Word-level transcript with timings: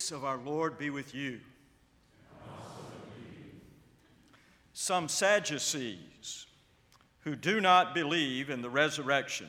Peace 0.00 0.12
of 0.12 0.24
our 0.24 0.38
Lord 0.38 0.78
be 0.78 0.88
with 0.88 1.14
you. 1.14 1.40
Some 4.72 5.08
Sadducees 5.10 6.46
who 7.24 7.36
do 7.36 7.60
not 7.60 7.94
believe 7.94 8.48
in 8.48 8.62
the 8.62 8.70
resurrection 8.70 9.48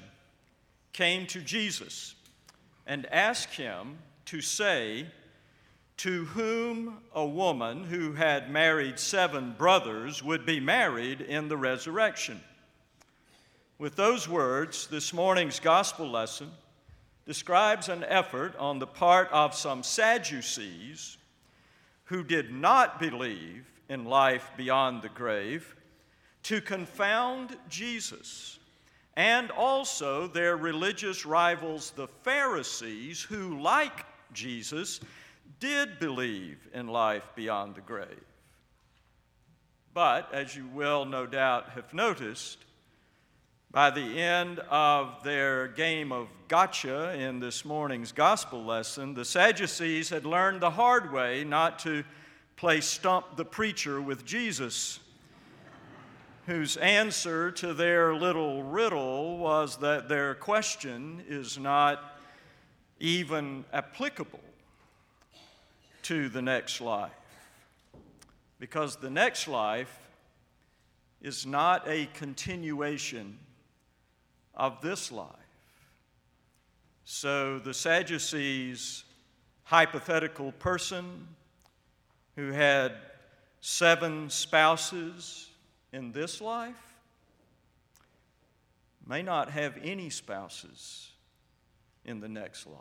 came 0.91 1.25
to 1.27 1.39
Jesus 1.39 2.15
and 2.85 3.05
asked 3.05 3.53
him 3.53 3.99
to 4.25 4.41
say, 4.41 5.05
To 5.97 6.25
whom 6.25 6.97
a 7.15 7.25
woman 7.25 7.85
who 7.85 8.11
had 8.11 8.51
married 8.51 8.99
seven 8.99 9.55
brothers 9.57 10.21
would 10.21 10.45
be 10.45 10.59
married 10.59 11.21
in 11.21 11.47
the 11.47 11.55
resurrection. 11.55 12.41
With 13.79 13.95
those 13.95 14.27
words, 14.27 14.87
this 14.87 15.13
morning's 15.13 15.61
gospel 15.61 16.09
lesson 16.09 16.51
describes 17.25 17.89
an 17.89 18.03
effort 18.03 18.55
on 18.57 18.79
the 18.79 18.87
part 18.87 19.29
of 19.31 19.55
some 19.55 19.83
Sadducees 19.83 21.17
who 22.05 22.23
did 22.23 22.51
not 22.51 22.99
believe 22.99 23.65
in 23.89 24.05
life 24.05 24.51
beyond 24.57 25.01
the 25.01 25.09
grave 25.09 25.75
to 26.43 26.61
confound 26.61 27.55
Jesus 27.69 28.59
and 29.15 29.51
also 29.51 30.27
their 30.27 30.57
religious 30.57 31.25
rivals, 31.25 31.91
the 31.91 32.07
Pharisees, 32.23 33.21
who, 33.21 33.59
like 33.59 34.05
Jesus, 34.33 35.01
did 35.59 35.99
believe 35.99 36.67
in 36.73 36.87
life 36.87 37.27
beyond 37.35 37.75
the 37.75 37.81
grave. 37.81 38.25
But, 39.93 40.33
as 40.33 40.55
you 40.55 40.65
will 40.67 41.05
no 41.05 41.25
doubt 41.25 41.69
have 41.71 41.93
noticed, 41.93 42.59
by 43.71 43.89
the 43.89 44.19
end 44.19 44.59
of 44.69 45.23
their 45.23 45.69
game 45.69 46.11
of 46.11 46.27
gotcha 46.49 47.13
in 47.17 47.39
this 47.39 47.63
morning's 47.63 48.11
gospel 48.11 48.65
lesson, 48.65 49.13
the 49.13 49.23
Sadducees 49.23 50.09
had 50.09 50.25
learned 50.25 50.59
the 50.59 50.71
hard 50.71 51.13
way 51.13 51.45
not 51.45 51.79
to 51.79 52.03
play 52.57 52.81
stump 52.81 53.37
the 53.37 53.45
preacher 53.45 54.01
with 54.01 54.25
Jesus, 54.25 54.99
whose 56.47 56.75
answer 56.77 57.49
to 57.49 57.73
their 57.73 58.13
little 58.13 58.61
riddle 58.61 59.37
was 59.37 59.77
that 59.77 60.09
their 60.09 60.35
question 60.35 61.23
is 61.29 61.57
not 61.57 62.19
even 62.99 63.63
applicable 63.71 64.41
to 66.03 66.27
the 66.27 66.41
next 66.41 66.81
life. 66.81 67.11
Because 68.59 68.97
the 68.97 69.09
next 69.09 69.47
life 69.47 69.97
is 71.21 71.45
not 71.45 71.87
a 71.87 72.07
continuation 72.13 73.37
of 74.61 74.79
this 74.79 75.11
life. 75.11 75.27
So 77.03 77.57
the 77.57 77.73
Sadducees' 77.73 79.03
hypothetical 79.63 80.51
person 80.51 81.27
who 82.35 82.51
had 82.51 82.93
seven 83.59 84.29
spouses 84.29 85.49
in 85.91 86.11
this 86.11 86.39
life 86.41 86.99
may 89.05 89.23
not 89.23 89.49
have 89.49 89.79
any 89.83 90.11
spouses 90.11 91.09
in 92.05 92.19
the 92.19 92.29
next 92.29 92.67
life. 92.67 92.77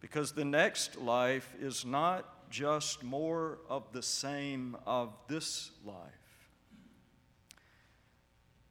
Because 0.00 0.30
the 0.30 0.44
next 0.44 0.96
life 0.96 1.52
is 1.60 1.84
not 1.84 2.48
just 2.50 3.02
more 3.02 3.58
of 3.68 3.90
the 3.90 4.02
same 4.02 4.76
of 4.86 5.12
this 5.26 5.72
life. 5.84 6.25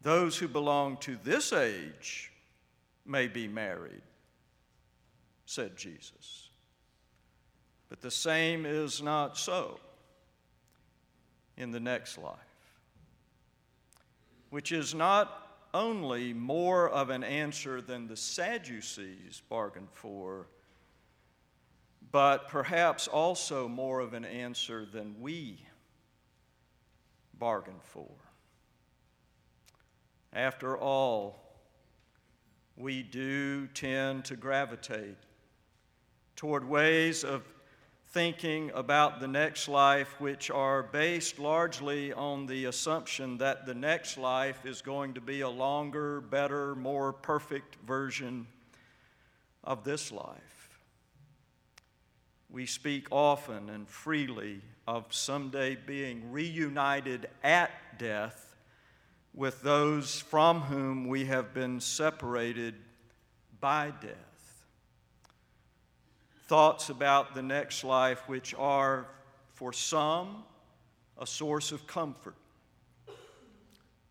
Those 0.06 0.38
who 0.38 0.48
belong 0.48 0.98
to 0.98 1.18
this 1.24 1.52
age 1.52 2.32
may 3.08 3.28
be 3.28 3.48
married, 3.48 4.04
said 5.48 5.76
Jesus. 5.76 6.50
But 7.90 8.02
the 8.02 8.12
same 8.12 8.68
is 8.68 9.02
not 9.02 9.36
so 9.36 9.80
in 11.58 11.72
the 11.72 11.80
next 11.80 12.20
life, 12.20 12.38
which 14.52 14.72
is 14.72 14.94
not 14.94 15.58
only 15.74 16.34
more 16.34 16.88
of 16.88 17.10
an 17.10 17.24
answer 17.24 17.82
than 17.82 18.08
the 18.08 18.16
Sadducees 18.16 19.42
bargained 19.50 19.90
for, 19.92 20.46
but 22.12 22.48
perhaps 22.48 23.08
also 23.08 23.68
more 23.68 24.02
of 24.02 24.14
an 24.14 24.24
answer 24.24 24.86
than 24.86 25.20
we 25.20 25.66
bargained 27.40 27.82
for. 27.82 28.25
After 30.36 30.78
all, 30.78 31.40
we 32.76 33.04
do 33.04 33.68
tend 33.68 34.26
to 34.26 34.36
gravitate 34.36 35.16
toward 36.36 36.68
ways 36.68 37.24
of 37.24 37.42
thinking 38.10 38.70
about 38.76 39.22
the 39.22 39.30
next 39.30 39.70
life 39.70 40.20
which 40.20 40.52
are 40.52 40.84
based 40.84 41.40
largely 41.40 42.12
on 42.12 42.48
the 42.48 42.66
assumption 42.66 43.38
that 43.38 43.66
the 43.66 43.74
next 43.74 44.18
life 44.18 44.66
is 44.66 44.82
going 44.82 45.14
to 45.14 45.22
be 45.22 45.40
a 45.40 45.50
longer, 45.50 46.20
better, 46.20 46.76
more 46.76 47.14
perfect 47.14 47.78
version 47.88 48.46
of 49.64 49.86
this 49.86 50.12
life. 50.12 50.70
We 52.50 52.66
speak 52.66 53.08
often 53.10 53.70
and 53.70 53.88
freely 53.88 54.62
of 54.86 55.06
someday 55.14 55.76
being 55.76 56.30
reunited 56.30 57.30
at 57.42 57.72
death 57.98 58.45
with 59.36 59.62
those 59.62 60.22
from 60.22 60.62
whom 60.62 61.08
we 61.08 61.26
have 61.26 61.54
been 61.54 61.82
separated 61.82 62.74
by 63.60 63.92
death. 64.02 64.66
Thoughts 66.48 66.90
about 66.90 67.36
the 67.36 67.42
next 67.42 67.84
life, 67.84 68.22
which 68.28 68.56
are 68.58 69.08
for 69.54 69.74
some 69.74 70.44
a 71.18 71.28
source 71.28 71.72
of 71.72 71.86
comfort, 71.86 72.36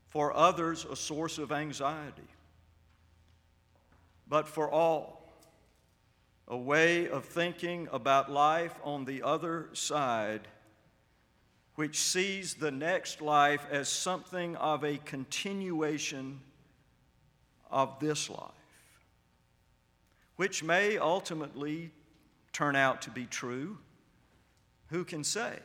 for 0.08 0.34
others 0.36 0.84
a 0.84 0.96
source 0.96 1.38
of 1.38 1.52
anxiety, 1.52 2.28
but 4.28 4.46
for 4.46 4.70
all 4.70 5.32
a 6.48 6.56
way 6.56 7.08
of 7.08 7.24
thinking 7.24 7.88
about 7.92 8.30
life 8.30 8.74
on 8.82 9.06
the 9.06 9.22
other 9.22 9.68
side 9.72 10.48
which 11.74 11.98
sees 11.98 12.54
the 12.54 12.70
next 12.70 13.20
life 13.20 13.66
as 13.70 13.88
something 13.88 14.56
of 14.56 14.84
a 14.84 14.98
continuation 14.98 16.40
of 17.70 17.98
this 17.98 18.30
life, 18.30 18.50
which 20.36 20.62
may 20.62 20.96
ultimately 20.98 21.90
turn 22.52 22.76
out 22.76 23.02
to 23.02 23.10
be 23.10 23.26
true. 23.26 23.76
Who 24.90 25.04
can 25.04 25.24
say? 25.24 25.58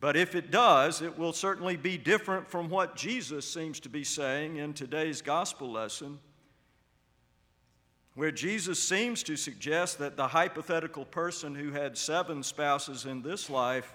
But 0.00 0.16
if 0.16 0.34
it 0.34 0.50
does, 0.50 1.00
it 1.00 1.16
will 1.16 1.32
certainly 1.32 1.76
be 1.76 1.96
different 1.96 2.48
from 2.48 2.68
what 2.68 2.96
Jesus 2.96 3.48
seems 3.48 3.78
to 3.80 3.88
be 3.88 4.02
saying 4.02 4.56
in 4.56 4.74
today's 4.74 5.22
gospel 5.22 5.70
lesson, 5.70 6.18
where 8.16 8.32
Jesus 8.32 8.82
seems 8.82 9.22
to 9.22 9.36
suggest 9.36 10.00
that 10.00 10.16
the 10.16 10.26
hypothetical 10.26 11.04
person 11.04 11.54
who 11.54 11.70
had 11.70 11.96
seven 11.96 12.42
spouses 12.42 13.06
in 13.06 13.22
this 13.22 13.48
life 13.48 13.94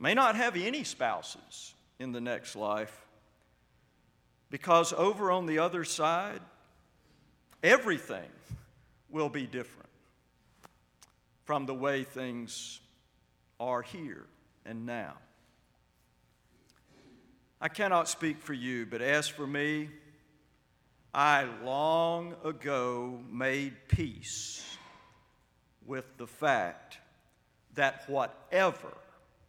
may 0.00 0.14
not 0.14 0.34
have 0.34 0.56
any 0.56 0.82
spouses 0.82 1.74
in 1.98 2.10
the 2.10 2.20
next 2.20 2.56
life 2.56 3.06
because 4.48 4.92
over 4.94 5.30
on 5.30 5.46
the 5.46 5.58
other 5.58 5.84
side, 5.84 6.40
everything 7.62 8.28
will 9.10 9.28
be 9.28 9.46
different 9.46 9.90
from 11.44 11.66
the 11.66 11.74
way 11.74 12.02
things 12.02 12.80
are 13.60 13.82
here 13.82 14.24
and 14.64 14.86
now. 14.86 15.14
I 17.60 17.68
cannot 17.68 18.08
speak 18.08 18.40
for 18.40 18.54
you, 18.54 18.86
but 18.86 19.02
as 19.02 19.28
for 19.28 19.46
me, 19.46 19.90
I 21.12 21.46
long 21.62 22.34
ago 22.42 23.20
made 23.30 23.74
peace 23.88 24.64
with 25.84 26.06
the 26.16 26.26
fact 26.26 26.98
that 27.74 28.08
whatever 28.08 28.94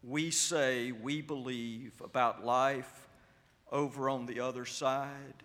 we 0.03 0.31
say 0.31 0.91
we 0.91 1.21
believe 1.21 1.93
about 2.03 2.43
life 2.43 3.07
over 3.71 4.09
on 4.09 4.25
the 4.25 4.39
other 4.39 4.65
side 4.65 5.43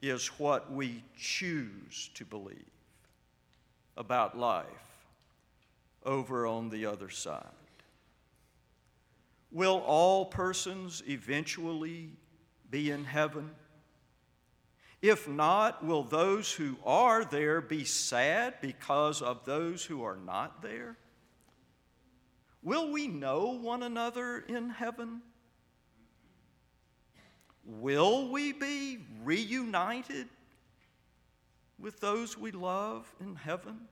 is 0.00 0.26
what 0.38 0.70
we 0.72 1.02
choose 1.16 2.10
to 2.14 2.24
believe 2.24 2.56
about 3.96 4.36
life 4.36 4.66
over 6.04 6.46
on 6.46 6.68
the 6.68 6.86
other 6.86 7.08
side. 7.08 7.44
Will 9.50 9.82
all 9.86 10.26
persons 10.26 11.02
eventually 11.06 12.10
be 12.70 12.90
in 12.90 13.04
heaven? 13.04 13.50
If 15.00 15.28
not, 15.28 15.84
will 15.84 16.04
those 16.04 16.52
who 16.52 16.76
are 16.84 17.24
there 17.24 17.60
be 17.60 17.84
sad 17.84 18.54
because 18.60 19.20
of 19.20 19.44
those 19.44 19.84
who 19.84 20.02
are 20.04 20.16
not 20.16 20.62
there? 20.62 20.96
Will 22.62 22.92
we 22.92 23.08
know 23.08 23.58
one 23.60 23.82
another 23.82 24.44
in 24.48 24.70
heaven? 24.70 25.22
Will 27.64 28.28
we 28.28 28.52
be 28.52 28.98
reunited 29.22 30.28
with 31.78 32.00
those 32.00 32.38
we 32.38 32.52
love 32.52 33.12
in 33.20 33.34
heaven? 33.34 33.88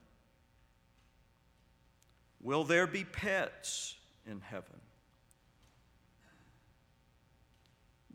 Will 2.40 2.64
there 2.64 2.86
be 2.86 3.04
pets 3.04 3.96
in 4.26 4.40
heaven? 4.40 4.80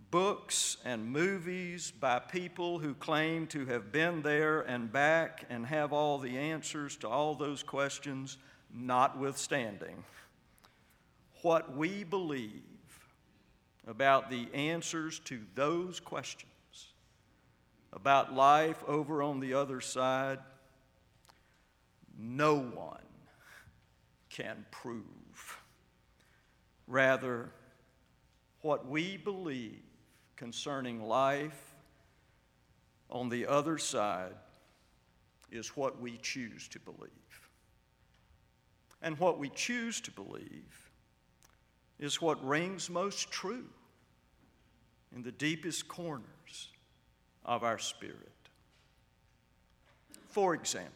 Books 0.10 0.78
and 0.86 1.12
movies 1.12 1.92
by 1.92 2.20
people 2.20 2.80
who 2.80 2.94
claim 2.94 3.48
to 3.48 3.66
have 3.66 3.92
been 3.92 4.22
there 4.22 4.62
and 4.62 4.92
back 4.92 5.46
and 5.50 5.66
have 5.66 5.92
all 5.92 6.18
the 6.18 6.38
answers 6.38 6.96
to 6.98 7.10
all 7.10 7.36
those 7.36 7.64
questions, 7.64 8.38
notwithstanding. 8.74 10.04
What 11.46 11.78
we 11.78 12.04
believe 12.04 12.64
about 13.86 14.32
the 14.32 14.48
answers 14.52 15.20
to 15.26 15.42
those 15.54 16.00
questions, 16.00 16.50
about 17.94 18.34
life 18.34 18.84
over 18.88 19.22
on 19.22 19.40
the 19.40 19.54
other 19.54 19.80
side, 19.80 20.40
no 22.18 22.56
one 22.56 22.98
can 24.32 24.66
prove. 24.72 25.60
Rather, 26.88 27.52
what 28.64 28.88
we 28.88 29.16
believe 29.16 29.84
concerning 30.38 31.04
life 31.04 31.76
on 33.12 33.30
the 33.30 33.46
other 33.46 33.78
side 33.78 34.34
is 35.52 35.78
what 35.78 36.02
we 36.02 36.18
choose 36.24 36.68
to 36.70 36.80
believe. 36.80 37.12
And 39.04 39.20
what 39.20 39.38
we 39.38 39.50
choose 39.50 40.02
to 40.02 40.12
believe 40.12 40.85
is 42.00 42.22
what 42.22 42.44
rings 42.46 42.90
most 42.90 43.32
true 43.32 43.66
in 45.16 45.24
the 45.24 45.32
deepest 45.32 45.88
corners 45.88 46.70
of 47.46 47.64
our 47.64 47.80
spirit. 47.80 48.32
For 50.28 50.54
example, 50.54 50.92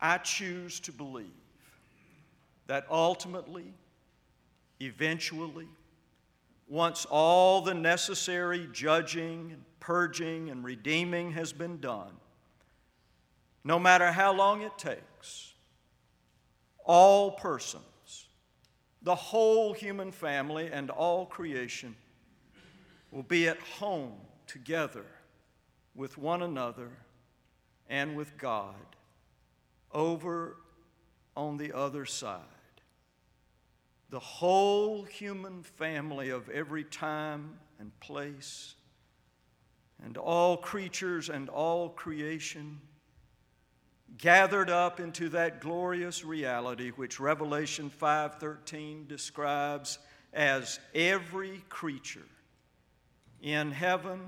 I 0.00 0.18
choose 0.18 0.80
to 0.80 0.92
believe 0.92 1.26
that 2.66 2.86
ultimately, 2.90 3.72
eventually, 4.80 5.68
once 6.68 7.06
all 7.08 7.60
the 7.60 7.74
necessary 7.74 8.68
judging 8.72 9.52
and 9.52 9.62
purging 9.78 10.50
and 10.50 10.64
redeeming 10.64 11.32
has 11.32 11.52
been 11.52 11.78
done, 11.78 12.12
no 13.62 13.78
matter 13.78 14.10
how 14.10 14.32
long 14.32 14.62
it 14.62 14.76
takes, 14.76 15.52
all 16.84 17.32
persons, 17.32 17.84
the 19.04 19.14
whole 19.14 19.72
human 19.72 20.12
family, 20.12 20.70
and 20.72 20.90
all 20.90 21.26
creation 21.26 21.96
will 23.10 23.22
be 23.22 23.48
at 23.48 23.58
home 23.58 24.14
together 24.46 25.04
with 25.94 26.16
one 26.16 26.42
another 26.42 26.90
and 27.88 28.16
with 28.16 28.38
God 28.38 28.74
over 29.92 30.56
on 31.36 31.56
the 31.56 31.72
other 31.76 32.06
side. 32.06 32.40
The 34.10 34.20
whole 34.20 35.04
human 35.04 35.62
family 35.62 36.30
of 36.30 36.48
every 36.50 36.84
time 36.84 37.58
and 37.78 37.98
place, 38.00 38.74
and 40.04 40.16
all 40.16 40.56
creatures 40.56 41.28
and 41.28 41.48
all 41.48 41.88
creation 41.88 42.80
gathered 44.18 44.70
up 44.70 45.00
into 45.00 45.28
that 45.30 45.60
glorious 45.60 46.24
reality 46.24 46.90
which 46.90 47.20
Revelation 47.20 47.90
5:13 47.90 49.06
describes 49.06 49.98
as 50.32 50.80
every 50.94 51.62
creature 51.68 52.28
in 53.40 53.72
heaven, 53.72 54.20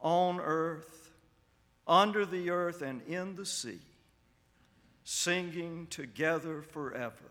on 0.00 0.38
earth, 0.40 1.10
under 1.86 2.26
the 2.26 2.50
earth 2.50 2.82
and 2.82 3.02
in 3.02 3.34
the 3.34 3.46
sea 3.46 3.80
singing 5.04 5.86
together 5.86 6.62
forever 6.62 7.30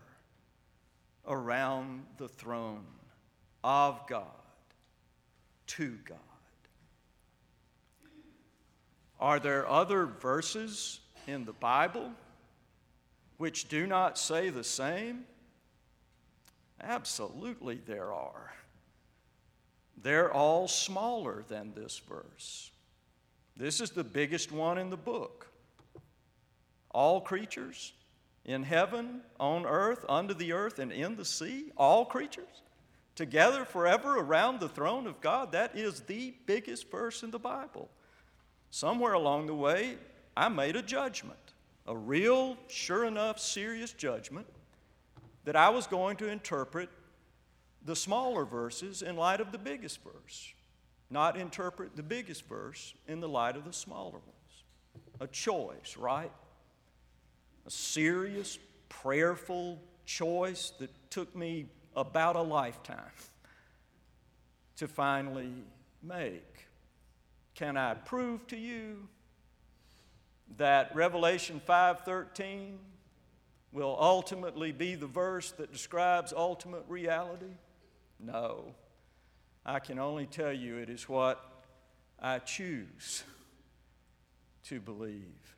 around 1.26 2.06
the 2.16 2.28
throne 2.28 2.86
of 3.62 4.00
God, 4.06 4.24
to 5.66 5.98
God. 6.04 6.16
Are 9.20 9.40
there 9.40 9.68
other 9.68 10.06
verses 10.06 11.00
in 11.26 11.44
the 11.44 11.52
Bible 11.52 12.10
which 13.38 13.68
do 13.68 13.86
not 13.86 14.18
say 14.18 14.50
the 14.50 14.64
same? 14.64 15.24
Absolutely, 16.80 17.80
there 17.86 18.12
are. 18.12 18.52
They're 20.02 20.32
all 20.32 20.68
smaller 20.68 21.44
than 21.48 21.72
this 21.74 21.98
verse. 21.98 22.70
This 23.56 23.80
is 23.80 23.90
the 23.90 24.04
biggest 24.04 24.52
one 24.52 24.78
in 24.78 24.90
the 24.90 24.96
book 24.96 25.48
all 26.90 27.20
creatures 27.20 27.92
in 28.46 28.62
heaven, 28.62 29.20
on 29.38 29.66
earth, 29.66 30.04
under 30.08 30.32
the 30.32 30.52
earth, 30.52 30.78
and 30.78 30.90
in 30.90 31.14
the 31.14 31.24
sea, 31.24 31.70
all 31.76 32.06
creatures 32.06 32.62
together 33.16 33.64
forever 33.64 34.18
around 34.18 34.60
the 34.60 34.68
throne 34.68 35.06
of 35.06 35.20
God. 35.20 35.52
That 35.52 35.76
is 35.76 36.00
the 36.00 36.34
biggest 36.46 36.90
verse 36.90 37.22
in 37.22 37.30
the 37.30 37.38
Bible. 37.38 37.90
Somewhere 38.70 39.14
along 39.14 39.46
the 39.46 39.54
way, 39.54 39.96
I 40.36 40.48
made 40.48 40.76
a 40.76 40.82
judgment, 40.82 41.38
a 41.86 41.96
real, 41.96 42.56
sure 42.68 43.04
enough, 43.04 43.38
serious 43.38 43.92
judgment 43.92 44.46
that 45.44 45.56
I 45.56 45.68
was 45.70 45.86
going 45.86 46.16
to 46.18 46.28
interpret 46.28 46.88
the 47.84 47.96
smaller 47.96 48.44
verses 48.44 49.02
in 49.02 49.16
light 49.16 49.40
of 49.40 49.52
the 49.52 49.58
biggest 49.58 50.00
verse, 50.02 50.52
not 51.08 51.36
interpret 51.36 51.96
the 51.96 52.02
biggest 52.02 52.46
verse 52.46 52.94
in 53.06 53.20
the 53.20 53.28
light 53.28 53.56
of 53.56 53.64
the 53.64 53.72
smaller 53.72 54.18
ones. 54.18 54.64
A 55.20 55.26
choice, 55.26 55.96
right? 55.96 56.32
a 57.66 57.70
serious, 57.70 58.58
prayerful 58.88 59.80
choice 60.04 60.72
that 60.78 60.90
took 61.10 61.34
me 61.34 61.66
about 61.96 62.36
a 62.36 62.42
lifetime 62.42 62.96
to 64.76 64.86
finally 64.86 65.52
make. 66.02 66.65
Can 67.56 67.78
I 67.78 67.94
prove 67.94 68.46
to 68.48 68.56
you 68.56 69.08
that 70.58 70.94
Revelation 70.94 71.58
5:13 71.66 72.78
will 73.72 73.96
ultimately 73.98 74.72
be 74.72 74.94
the 74.94 75.06
verse 75.06 75.52
that 75.52 75.72
describes 75.72 76.34
ultimate 76.34 76.84
reality? 76.86 77.56
No. 78.20 78.74
I 79.64 79.80
can 79.80 79.98
only 79.98 80.26
tell 80.26 80.52
you 80.52 80.76
it 80.76 80.90
is 80.90 81.08
what 81.08 81.64
I 82.18 82.40
choose 82.40 83.24
to 84.64 84.78
believe. 84.78 85.56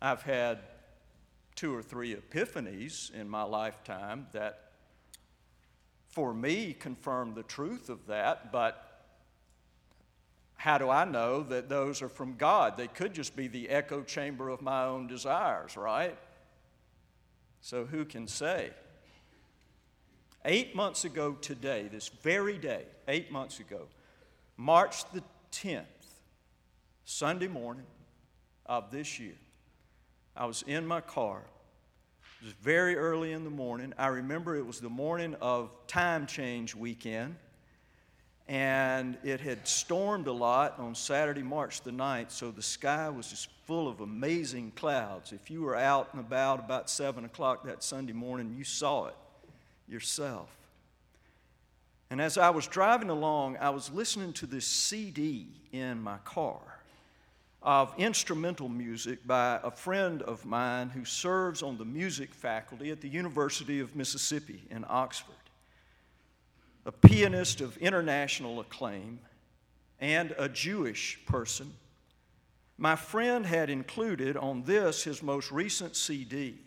I've 0.00 0.22
had 0.22 0.60
two 1.56 1.74
or 1.74 1.82
three 1.82 2.14
epiphanies 2.14 3.12
in 3.12 3.28
my 3.28 3.42
lifetime 3.42 4.28
that, 4.30 4.72
for 6.06 6.32
me, 6.32 6.72
confirm 6.72 7.34
the 7.34 7.42
truth 7.42 7.88
of 7.88 8.06
that, 8.06 8.52
but 8.52 8.93
how 10.64 10.78
do 10.78 10.88
I 10.88 11.04
know 11.04 11.42
that 11.42 11.68
those 11.68 12.00
are 12.00 12.08
from 12.08 12.36
God? 12.36 12.78
They 12.78 12.86
could 12.86 13.12
just 13.12 13.36
be 13.36 13.48
the 13.48 13.68
echo 13.68 14.02
chamber 14.02 14.48
of 14.48 14.62
my 14.62 14.84
own 14.84 15.06
desires, 15.06 15.76
right? 15.76 16.16
So 17.60 17.84
who 17.84 18.06
can 18.06 18.26
say? 18.26 18.70
Eight 20.42 20.74
months 20.74 21.04
ago 21.04 21.32
today, 21.32 21.90
this 21.92 22.08
very 22.08 22.56
day, 22.56 22.86
eight 23.08 23.30
months 23.30 23.60
ago, 23.60 23.88
March 24.56 25.04
the 25.12 25.22
10th, 25.52 25.84
Sunday 27.04 27.48
morning 27.48 27.84
of 28.64 28.90
this 28.90 29.20
year, 29.20 29.36
I 30.34 30.46
was 30.46 30.64
in 30.66 30.86
my 30.86 31.02
car. 31.02 31.42
It 32.40 32.46
was 32.46 32.54
very 32.54 32.96
early 32.96 33.32
in 33.32 33.44
the 33.44 33.50
morning. 33.50 33.92
I 33.98 34.06
remember 34.06 34.56
it 34.56 34.66
was 34.66 34.80
the 34.80 34.88
morning 34.88 35.36
of 35.42 35.68
time 35.88 36.26
change 36.26 36.74
weekend, 36.74 37.36
and 38.46 39.16
it 39.24 39.40
had 39.40 39.66
stormed 39.66 40.26
a 40.26 40.32
lot 40.32 40.78
on 40.78 40.94
Saturday, 40.94 41.42
March 41.42 41.80
the 41.80 41.90
9th, 41.90 42.30
so 42.30 42.50
the 42.50 42.62
sky 42.62 43.08
was 43.08 43.28
just 43.28 43.48
full 43.64 43.88
of 43.88 44.00
amazing 44.00 44.72
clouds. 44.76 45.32
If 45.32 45.50
you 45.50 45.62
were 45.62 45.76
out 45.76 46.10
and 46.12 46.20
about 46.20 46.60
about 46.60 46.90
7 46.90 47.24
o'clock 47.24 47.64
that 47.64 47.82
Sunday 47.82 48.12
morning, 48.12 48.54
you 48.56 48.64
saw 48.64 49.06
it 49.06 49.16
yourself. 49.88 50.50
And 52.10 52.20
as 52.20 52.36
I 52.36 52.50
was 52.50 52.66
driving 52.66 53.10
along, 53.10 53.56
I 53.56 53.70
was 53.70 53.90
listening 53.90 54.34
to 54.34 54.46
this 54.46 54.66
CD 54.66 55.46
in 55.72 56.02
my 56.02 56.18
car 56.18 56.60
of 57.62 57.94
instrumental 57.96 58.68
music 58.68 59.26
by 59.26 59.58
a 59.64 59.70
friend 59.70 60.20
of 60.22 60.44
mine 60.44 60.90
who 60.90 61.04
serves 61.06 61.62
on 61.62 61.78
the 61.78 61.84
music 61.84 62.34
faculty 62.34 62.90
at 62.90 63.00
the 63.00 63.08
University 63.08 63.80
of 63.80 63.96
Mississippi 63.96 64.62
in 64.70 64.84
Oxford, 64.86 65.34
a 66.86 66.92
pianist 66.92 67.60
of 67.60 67.76
international 67.78 68.60
acclaim 68.60 69.18
and 70.00 70.34
a 70.38 70.48
Jewish 70.48 71.18
person. 71.26 71.72
My 72.76 72.96
friend 72.96 73.46
had 73.46 73.70
included 73.70 74.36
on 74.36 74.64
this 74.64 75.04
his 75.04 75.22
most 75.22 75.50
recent 75.52 75.96
CD 75.96 76.58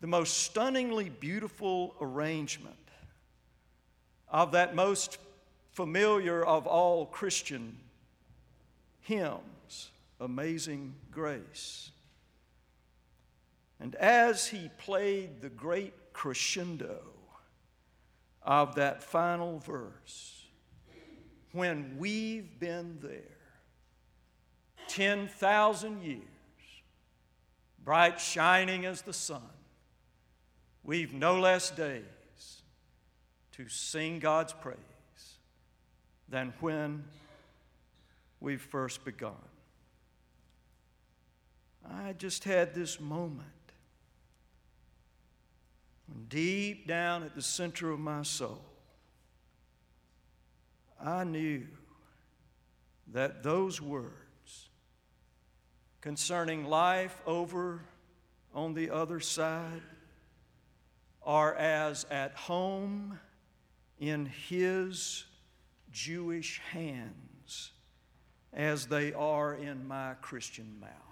the 0.00 0.06
most 0.06 0.38
stunningly 0.38 1.10
beautiful 1.10 1.94
arrangement 2.00 2.76
of 4.28 4.52
that 4.52 4.74
most 4.74 5.18
familiar 5.72 6.44
of 6.44 6.66
all 6.66 7.06
Christian 7.06 7.76
hymns, 9.00 9.90
Amazing 10.20 10.94
Grace. 11.10 11.90
And 13.78 13.94
as 13.96 14.46
he 14.46 14.70
played 14.78 15.40
the 15.40 15.48
great 15.50 15.94
crescendo 16.12 17.00
of 18.42 18.74
that 18.76 19.02
final 19.02 19.58
verse, 19.58 20.46
when 21.52 21.96
we've 21.98 22.58
been 22.58 22.98
there 23.02 23.36
10,000 24.88 26.02
years, 26.02 26.22
bright 27.84 28.20
shining 28.20 28.86
as 28.86 29.02
the 29.02 29.12
sun, 29.12 29.42
we've 30.82 31.12
no 31.12 31.38
less 31.38 31.70
days 31.70 32.62
to 33.52 33.68
sing 33.68 34.18
God's 34.18 34.52
praise 34.52 34.78
than 36.28 36.52
when 36.60 37.04
we've 38.40 38.62
first 38.62 39.04
begun. 39.04 39.34
I 41.88 42.12
just 42.12 42.44
had 42.44 42.74
this 42.74 43.00
moment 43.00 43.48
when 46.10 46.24
deep 46.24 46.86
down 46.86 47.22
at 47.22 47.34
the 47.34 47.42
center 47.42 47.90
of 47.90 48.00
my 48.00 48.22
soul, 48.22 48.64
I 51.02 51.24
knew 51.24 51.66
that 53.12 53.42
those 53.42 53.80
words 53.80 54.68
concerning 56.00 56.64
life 56.64 57.20
over 57.26 57.80
on 58.54 58.74
the 58.74 58.90
other 58.90 59.20
side 59.20 59.82
are 61.22 61.54
as 61.54 62.06
at 62.10 62.34
home 62.34 63.18
in 63.98 64.26
His 64.26 65.24
Jewish 65.92 66.60
hands 66.72 67.72
as 68.52 68.86
they 68.86 69.12
are 69.12 69.54
in 69.54 69.86
my 69.86 70.14
Christian 70.20 70.80
mouth. 70.80 71.09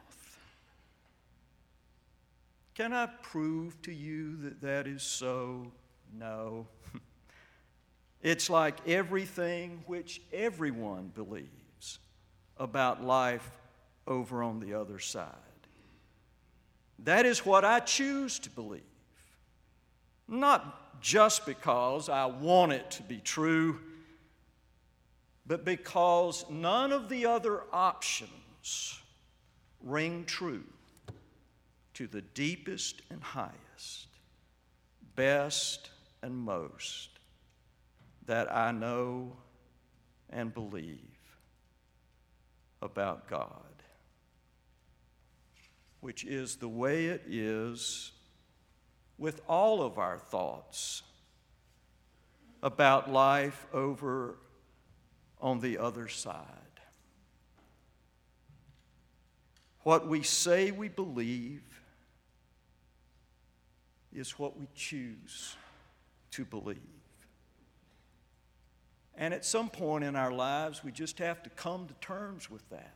Can 2.78 2.92
I 2.92 3.06
prove 3.06 3.82
to 3.82 3.92
you 3.92 4.36
that 4.36 4.60
that 4.60 4.86
is 4.86 5.02
so? 5.02 5.66
No. 6.16 6.68
it's 8.22 8.48
like 8.48 8.76
everything 8.86 9.82
which 9.88 10.20
everyone 10.32 11.10
believes 11.12 11.98
about 12.56 13.02
life 13.02 13.50
over 14.06 14.44
on 14.44 14.60
the 14.60 14.74
other 14.74 15.00
side. 15.00 15.26
That 17.00 17.26
is 17.26 17.44
what 17.44 17.64
I 17.64 17.80
choose 17.80 18.38
to 18.38 18.50
believe. 18.50 18.82
Not 20.28 21.02
just 21.02 21.46
because 21.46 22.08
I 22.08 22.26
want 22.26 22.70
it 22.70 22.92
to 22.92 23.02
be 23.02 23.18
true, 23.18 23.80
but 25.48 25.64
because 25.64 26.44
none 26.48 26.92
of 26.92 27.08
the 27.08 27.26
other 27.26 27.62
options 27.72 29.00
ring 29.82 30.22
true 30.26 30.62
to 31.98 32.06
the 32.06 32.22
deepest 32.22 33.02
and 33.10 33.20
highest, 33.20 34.06
best 35.16 35.90
and 36.22 36.32
most 36.32 37.18
that 38.26 38.54
I 38.54 38.70
know 38.70 39.32
and 40.30 40.54
believe 40.54 41.00
about 42.80 43.28
God, 43.28 43.50
which 45.98 46.24
is 46.24 46.54
the 46.54 46.68
way 46.68 47.06
it 47.06 47.24
is 47.26 48.12
with 49.18 49.40
all 49.48 49.82
of 49.82 49.98
our 49.98 50.20
thoughts 50.20 51.02
about 52.62 53.10
life 53.10 53.66
over 53.72 54.36
on 55.40 55.58
the 55.58 55.78
other 55.78 56.06
side. 56.06 56.44
What 59.82 60.06
we 60.06 60.22
say 60.22 60.70
we 60.70 60.86
believe 60.88 61.62
is 64.18 64.38
what 64.38 64.58
we 64.58 64.66
choose 64.74 65.56
to 66.32 66.44
believe. 66.44 66.76
And 69.16 69.34
at 69.34 69.44
some 69.44 69.68
point 69.68 70.04
in 70.04 70.14
our 70.14 70.32
lives, 70.32 70.84
we 70.84 70.92
just 70.92 71.18
have 71.18 71.42
to 71.42 71.50
come 71.50 71.86
to 71.86 71.94
terms 71.94 72.50
with 72.50 72.68
that. 72.70 72.94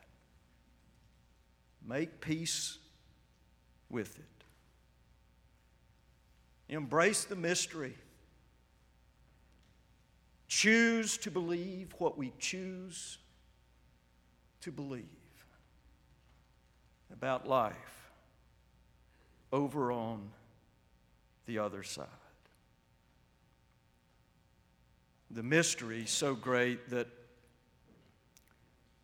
Make 1.87 2.21
peace 2.21 2.79
with 3.91 4.19
it. 4.19 4.25
Embrace 6.69 7.25
the 7.25 7.37
mystery 7.37 7.97
choose 10.53 11.17
to 11.17 11.31
believe 11.31 11.95
what 11.97 12.19
we 12.19 12.31
choose 12.39 13.17
to 14.61 14.71
believe 14.71 15.07
about 17.11 17.49
life 17.49 18.11
over 19.51 19.91
on 19.91 20.31
the 21.47 21.59
other 21.59 21.83
side. 21.83 22.07
The 25.31 25.43
mystery 25.43 26.05
so 26.07 26.35
great 26.35 26.91
that 26.91 27.09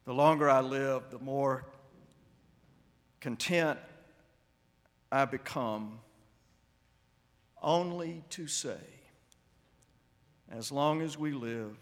the 0.05 0.13
longer 0.15 0.49
I 0.49 0.61
live, 0.61 1.05
the 1.11 1.19
more 1.19 1.65
content 3.21 3.79
I 5.11 5.25
become 5.25 6.01
only 7.63 8.23
to 8.31 8.47
say, 8.47 8.79
as 10.51 10.71
long 10.71 11.03
as 11.03 11.19
we 11.19 11.33
live, 11.33 11.77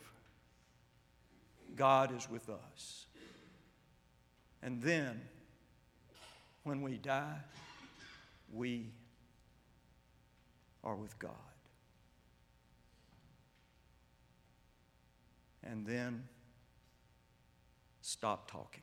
God 1.76 2.16
is 2.16 2.28
with 2.28 2.48
us. 2.48 3.06
And 4.62 4.82
then, 4.82 5.20
when 6.64 6.82
we 6.82 6.96
die, 6.96 7.36
we 8.52 8.86
are 10.86 10.94
with 10.94 11.18
God. 11.18 11.32
And 15.64 15.84
then, 15.84 16.22
stop 18.00 18.48
talking. 18.48 18.82